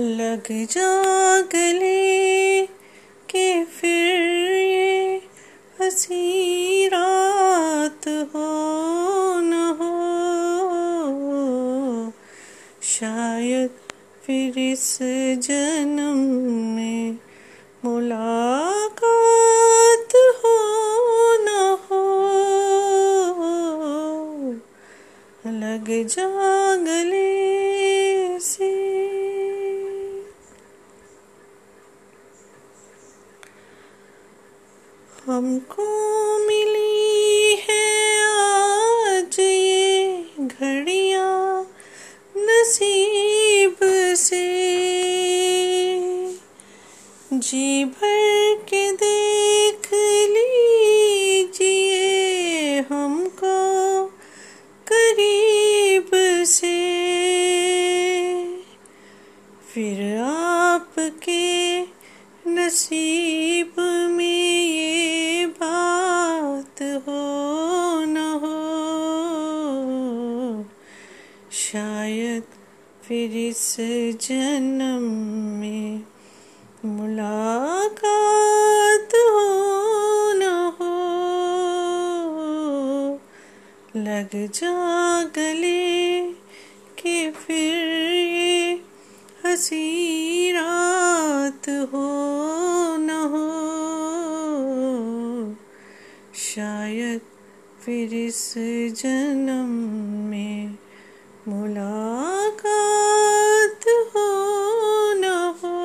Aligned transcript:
लग 0.00 0.46
जा 0.50 1.40
गले 1.40 2.66
के 3.30 3.64
फिर 3.64 4.52
ये 4.52 5.22
हसी 5.80 6.86
रात 6.86 8.08
हो 8.08 9.40
न 9.40 9.76
हो। 9.80 12.12
शायद 12.82 13.70
फिर 14.26 14.58
इस 14.58 14.98
जन्म 15.42 16.18
में 16.76 17.18
मुलाकात 17.84 20.14
हो 20.14 20.56
न 21.40 21.78
हो। 21.90 22.04
लग 25.46 26.06
जा 26.06 26.28
गले 26.76 28.40
से 28.40 28.77
हमको 35.26 35.84
मिली 36.38 37.54
है 37.54 37.86
आज 38.26 39.36
ये 39.40 40.24
घड़िया 40.38 41.26
नसीब 42.36 43.76
से। 44.16 44.46
जी 47.32 47.84
भर 47.84 48.54
के 48.68 48.92
देख 48.92 49.88
लीजिए 50.36 51.80
हमको 52.80 54.06
करीब 54.86 56.10
से। 56.46 56.76
फिर 59.74 60.20
आपके 60.20 61.82
नसीब 62.50 63.80
में 64.10 64.67
शायद 72.08 72.42
फिर 73.02 73.36
इस 73.48 73.76
जन्म 74.20 75.02
में 75.60 75.90
मुलाकात 76.84 79.14
हो 79.14 80.32
न 80.32 80.42
हो। 80.78 80.94
लग 83.96 84.30
जा 84.34 84.74
गले 85.36 86.32
के 86.98 87.30
फिर 87.30 87.74
ये 88.14 88.80
हसी 89.44 90.52
रात 90.52 91.68
हो 91.68 92.08
न 92.96 93.10
हो। 93.10 93.48
शायद 96.34 97.20
फिर 97.84 98.14
इस 98.14 98.54
जन्म 99.02 99.68
में 100.30 100.58
मुलाकात 101.48 103.84
हो 103.88 104.24
न 105.14 105.24
हो, 105.62 105.78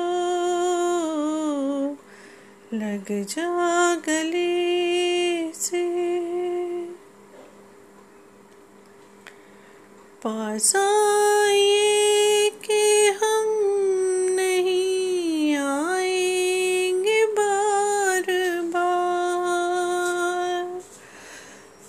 लग 2.72 3.24
जा 3.24 3.94
गले 3.94 5.52
से। 5.52 5.84
पास 10.24 10.74
आए 10.76 12.50
कि 12.64 12.82
हम 13.22 13.46
नहीं 14.30 15.56
आएँगे 15.56 17.24
बार 17.26 18.24
बार। 18.62 20.80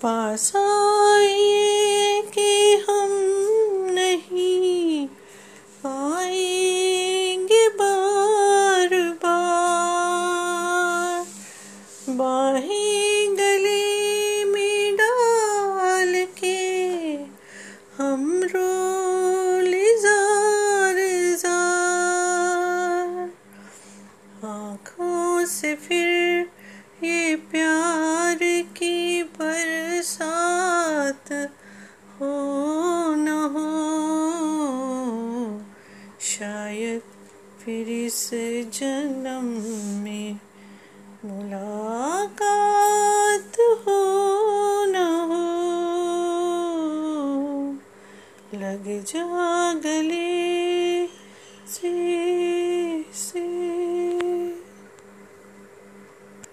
पास 0.01 0.51
आए 0.55 0.84
से 25.65 25.73
फिर 25.75 27.05
ये 27.05 27.35
प्यार 27.51 28.37
की 28.77 29.23
बरसात 29.37 31.31
हो 32.17 32.33
न 33.17 33.27
हो, 33.53 33.71
शायद 36.21 37.01
फिर 37.61 37.89
इस 37.89 38.29
जन्म 38.73 39.47
में 40.03 40.29
मुलाकात 41.25 42.35
हो 43.85 44.01
न 44.85 44.95
हो। 45.31 45.45
लग 48.59 48.85
जा 49.07 49.25
गले 49.83 50.64